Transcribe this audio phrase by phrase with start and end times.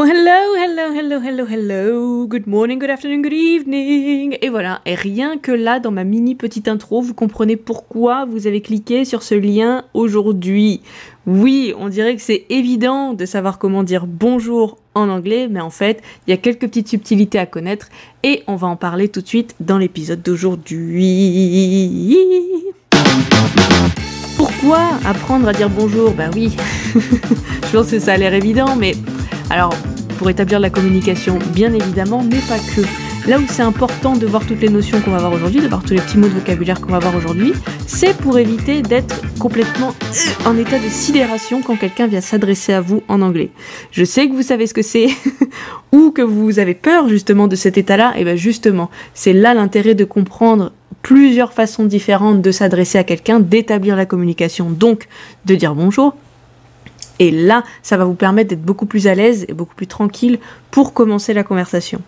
[0.00, 2.26] Hello, hello, hello, hello, hello.
[2.28, 4.38] Good morning, good afternoon, good evening.
[4.40, 4.80] Et voilà.
[4.86, 9.04] Et rien que là, dans ma mini petite intro, vous comprenez pourquoi vous avez cliqué
[9.04, 10.82] sur ce lien aujourd'hui.
[11.26, 15.70] Oui, on dirait que c'est évident de savoir comment dire bonjour en anglais, mais en
[15.70, 17.88] fait, il y a quelques petites subtilités à connaître
[18.22, 21.08] et on va en parler tout de suite dans l'épisode d'aujourd'hui.
[24.36, 26.12] Pourquoi apprendre à dire bonjour?
[26.12, 26.56] Bah oui,
[26.94, 28.92] je pense que ça a l'air évident, mais
[29.50, 29.74] alors,
[30.18, 32.82] pour établir la communication, bien évidemment, mais pas que.
[33.28, 35.82] Là où c'est important de voir toutes les notions qu'on va voir aujourd'hui, de voir
[35.82, 37.52] tous les petits mots de vocabulaire qu'on va voir aujourd'hui,
[37.86, 42.80] c'est pour éviter d'être complètement euh, en état de sidération quand quelqu'un vient s'adresser à
[42.80, 43.50] vous en anglais.
[43.90, 45.08] Je sais que vous savez ce que c'est,
[45.92, 49.94] ou que vous avez peur justement de cet état-là, et bien justement, c'est là l'intérêt
[49.94, 50.72] de comprendre
[51.02, 55.06] plusieurs façons différentes de s'adresser à quelqu'un, d'établir la communication, donc
[55.44, 56.14] de dire bonjour,
[57.18, 60.38] et là, ça va vous permettre d'être beaucoup plus à l'aise et beaucoup plus tranquille
[60.70, 62.00] pour commencer la conversation.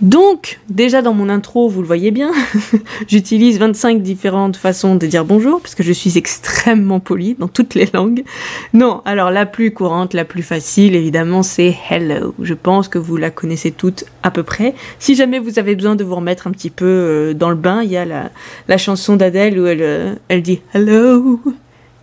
[0.00, 2.32] Donc, déjà dans mon intro, vous le voyez bien,
[3.06, 7.74] j'utilise 25 différentes façons de dire bonjour, parce que je suis extrêmement poli dans toutes
[7.74, 8.24] les langues.
[8.72, 12.34] Non, alors la plus courante, la plus facile, évidemment, c'est hello.
[12.40, 14.74] Je pense que vous la connaissez toutes à peu près.
[14.98, 17.82] Si jamais vous avez besoin de vous remettre un petit peu euh, dans le bain,
[17.82, 21.38] il y a la, chanson d'Adèle où elle, euh, elle dit hello.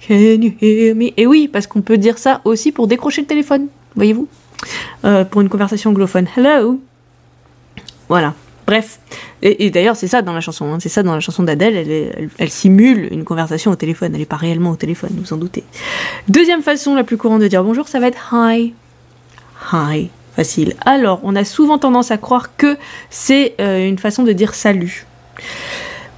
[0.06, 1.12] Can you hear me?
[1.18, 4.28] Et oui, parce qu'on peut dire ça aussi pour décrocher le téléphone, voyez-vous?
[5.06, 6.28] Euh, Pour une conversation anglophone.
[6.36, 6.80] Hello?
[8.10, 8.34] Voilà.
[8.66, 9.00] Bref.
[9.42, 10.66] Et, d'ailleurs, c'est ça dans la chanson.
[10.66, 10.78] Hein.
[10.82, 12.30] C'est ça dans la chanson d'Adèle.
[12.38, 14.12] Elle, simule une conversation au téléphone.
[14.14, 15.64] Elle n'est pas réellement au téléphone, vous en doutez.
[16.28, 18.74] Deuxième façon la plus courante de dire bonjour, ça va être hi.
[19.72, 20.10] Hi.
[20.36, 20.76] Facile.
[20.86, 22.78] Alors, on a souvent tendance à croire que
[23.10, 25.06] c'est euh, une façon de dire salut.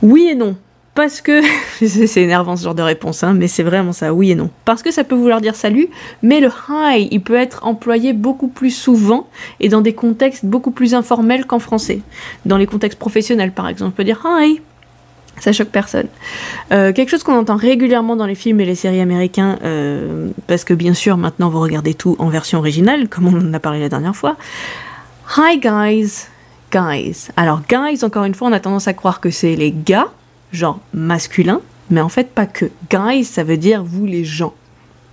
[0.02, 0.56] Oui et non
[0.96, 1.42] parce que
[1.86, 4.50] c'est énervant ce genre de réponse, hein, mais c'est vraiment ça, oui et non.
[4.66, 5.90] Parce que ça peut vouloir dire salut,
[6.22, 9.28] mais le hi, il peut être employé beaucoup plus souvent
[9.60, 12.02] et dans des contextes beaucoup plus informels qu'en français.
[12.46, 14.62] Dans les contextes professionnels, par exemple, on peut dire hi.
[15.40, 16.08] Ça choque personne.
[16.74, 20.66] Euh, quelque chose qu'on entend régulièrement dans les films et les séries américains, euh, parce
[20.66, 23.80] que bien sûr maintenant vous regardez tout en version originale, comme on en a parlé
[23.80, 24.36] la dernière fois.
[25.38, 26.26] Hi guys,
[26.74, 27.30] guys.
[27.38, 30.10] Alors guys, encore une fois, on a tendance à croire que c'est les gars,
[30.52, 32.66] genre masculin, mais en fait pas que.
[32.90, 34.54] Guys, ça veut dire vous les gens,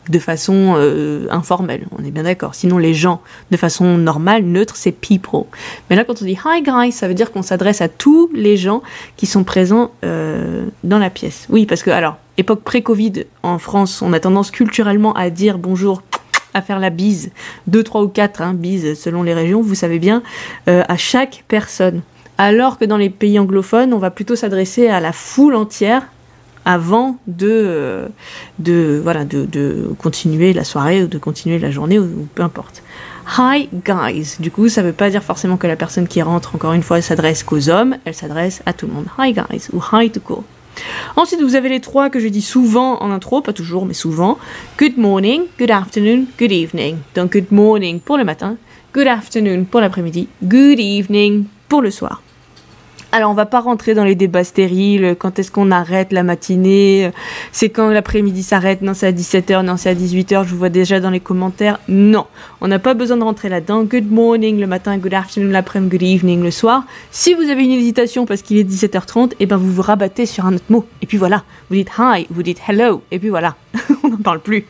[0.09, 2.55] de façon euh, informelle, on est bien d'accord.
[2.55, 5.45] Sinon les gens, de façon normale, neutre, c'est people.
[5.91, 8.57] Mais là quand on dit hi guys, ça veut dire qu'on s'adresse à tous les
[8.57, 8.83] gens
[9.17, 11.47] qui sont présents euh, dans la pièce.
[11.51, 16.03] Oui, parce que alors, époque pré-Covid, en France, on a tendance culturellement à dire bonjour
[16.55, 17.33] à faire la bise,
[17.67, 20.23] deux, trois ou quatre hein, bises selon les régions, vous savez bien,
[20.69, 22.01] euh, à chaque personne
[22.39, 26.07] alors que dans les pays anglophones, on va plutôt s'adresser à la foule entière
[26.65, 28.09] avant de, euh,
[28.59, 32.83] de, voilà, de, continuer la soirée ou de continuer la journée ou, peu importe.
[33.39, 34.37] Hi guys.
[34.41, 36.83] Du coup, ça ne veut pas dire forcément que la personne qui rentre, encore une
[36.83, 39.07] fois, s'adresse qu'aux hommes, elle s'adresse à tout le monde.
[39.19, 40.45] Hi guys ou hi to go.
[41.17, 44.39] Ensuite, vous avez les trois que je dis souvent en intro, pas toujours, mais souvent.
[44.79, 46.97] Good morning, good afternoon, good evening.
[47.15, 48.57] Donc, good morning pour le matin,
[48.93, 52.23] good afternoon pour l'après-midi, good evening pour le soir.
[53.13, 57.13] Alors on va pas rentrer dans les débats stériles, quand est-ce qu'on arrête la matinée,
[57.53, 60.69] c'est quand l'après-midi s'arrête, non c'est à 17h, non c'est à 18h, je vous vois
[60.69, 61.79] déjà dans les commentaires.
[61.89, 62.27] Non,
[62.61, 63.85] on n'a pas besoin de rentrer là-dedans.
[63.85, 66.85] Good morning le matin, good afternoon l'après-midi, good evening le soir.
[67.11, 70.27] Si vous avez une hésitation parce qu'il est 17h30, et eh ben vous vous rabattez
[70.27, 70.85] sur un autre mot.
[71.01, 73.55] Et puis voilà, vous dites hi, vous dites hello, et puis voilà,
[74.03, 74.67] on n'en parle plus.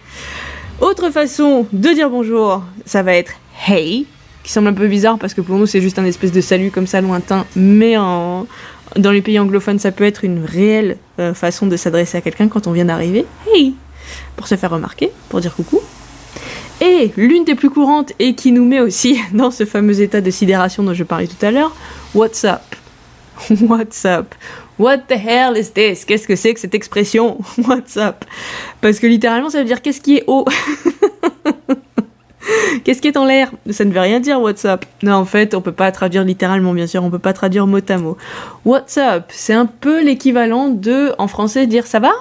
[0.81, 3.33] Autre façon de dire bonjour, ça va être
[3.67, 4.07] hey,
[4.47, 6.71] qui semble un peu bizarre parce que pour nous c'est juste un espèce de salut
[6.71, 8.47] comme ça lointain, mais dans
[8.95, 12.69] les pays anglophones ça peut être une réelle euh, façon de s'adresser à quelqu'un quand
[12.69, 13.27] on vient d'arriver.
[13.53, 13.75] Hey!
[14.37, 15.81] Pour se faire remarquer, pour dire coucou.
[16.81, 20.31] Et l'une des plus courantes et qui nous met aussi dans ce fameux état de
[20.31, 21.75] sidération dont je parlais tout à l'heure,
[22.15, 22.77] What's up?
[23.63, 24.33] What's up?
[24.79, 26.05] What the hell is this?
[26.05, 27.39] Qu'est-ce que c'est que cette expression?
[27.67, 28.25] What's up?
[28.81, 30.45] Parce que littéralement ça veut dire qu'est-ce qui est haut?
[32.85, 33.51] Qu'est-ce qui est en l'air?
[33.71, 34.85] Ça ne veut rien dire WhatsApp.
[35.03, 37.79] Non, en fait, on peut pas traduire littéralement, bien sûr, on peut pas traduire mot
[37.89, 38.17] à mot.
[38.65, 42.13] WhatsApp, c'est un peu l'équivalent de, en français, dire ça va?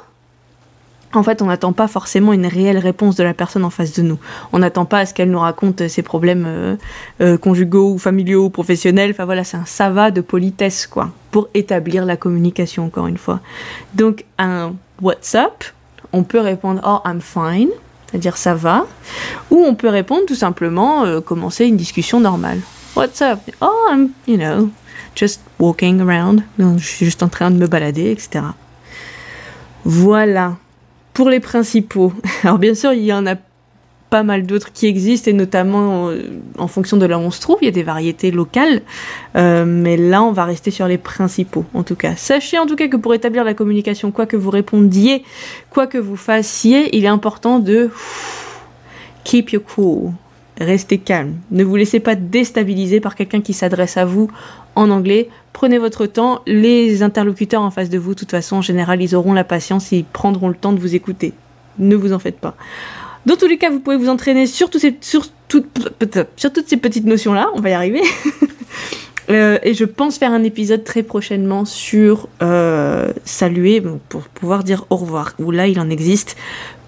[1.13, 4.01] En fait, on n'attend pas forcément une réelle réponse de la personne en face de
[4.01, 4.19] nous.
[4.51, 6.75] On n'attend pas à ce qu'elle nous raconte ses problèmes euh,
[7.21, 9.11] euh, conjugaux ou familiaux ou professionnels.
[9.11, 13.17] Enfin voilà, c'est un ça va de politesse, quoi, pour établir la communication, encore une
[13.17, 13.39] fois.
[13.93, 15.63] Donc, un WhatsApp,
[16.11, 17.69] on peut répondre Oh, I'm fine
[18.15, 18.87] c'est-à-dire ça va,
[19.51, 22.61] ou on peut répondre tout simplement, euh, commencer une discussion normale.
[22.95, 23.39] What's up?
[23.59, 24.69] Oh, I'm, you know,
[25.15, 26.43] just walking around.
[26.57, 28.45] je suis juste en train de me balader, etc.
[29.83, 30.55] Voilà.
[31.13, 32.13] Pour les principaux.
[32.43, 33.35] Alors bien sûr, il y en a
[34.15, 37.41] pas mal d'autres qui existent, et notamment euh, en fonction de là où on se
[37.41, 38.81] trouve, il y a des variétés locales.
[39.35, 42.15] Euh, mais là, on va rester sur les principaux, en tout cas.
[42.15, 45.25] Sachez en tout cas que pour établir la communication, quoi que vous répondiez,
[45.69, 47.89] quoi que vous fassiez, il est important de
[49.25, 50.13] keep your cool.
[50.61, 51.33] Restez calme.
[51.51, 54.31] Ne vous laissez pas déstabiliser par quelqu'un qui s'adresse à vous
[54.75, 55.27] en anglais.
[55.51, 56.39] Prenez votre temps.
[56.47, 59.91] Les interlocuteurs en face de vous, de toute façon, en général, ils auront la patience
[59.91, 61.33] ils prendront le temps de vous écouter.
[61.79, 62.55] Ne vous en faites pas.
[63.25, 64.91] Dans tous les cas, vous pouvez vous entraîner sur, toutes ces
[66.77, 67.49] petites notions-là.
[67.55, 68.01] On va y arriver.
[69.31, 74.85] Euh, et je pense faire un épisode très prochainement sur euh, saluer pour pouvoir dire
[74.91, 75.33] au revoir.
[75.39, 76.37] Où là, il en existe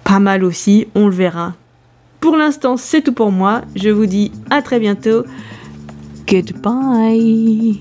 [0.04, 0.86] pas mal aussi.
[0.94, 1.54] On le verra.
[2.20, 3.62] Pour l'instant, c'est tout pour moi.
[3.74, 5.24] Je vous dis à très bientôt.
[6.28, 7.80] Goodbye.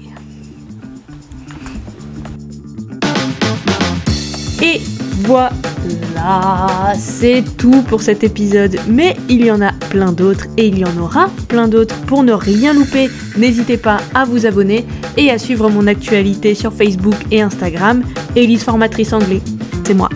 [5.19, 8.77] Voilà, c'est tout pour cet épisode.
[8.87, 11.95] Mais il y en a plein d'autres et il y en aura plein d'autres.
[12.01, 14.85] Pour ne rien louper, n'hésitez pas à vous abonner
[15.17, 18.03] et à suivre mon actualité sur Facebook et Instagram.
[18.35, 19.41] Elise Formatrice Anglais,
[19.85, 20.09] c'est moi.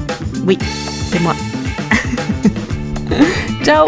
[0.46, 0.58] Oui,
[1.12, 1.36] c'est moi.
[3.64, 3.88] Ciao